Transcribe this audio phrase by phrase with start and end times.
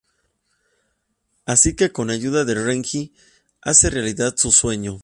[1.45, 3.13] Así que con ayuda de Renji
[3.61, 4.97] hace realidad su sueño.